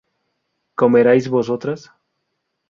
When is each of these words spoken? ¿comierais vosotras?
¿comierais 0.79 1.27
vosotras? 1.29 1.93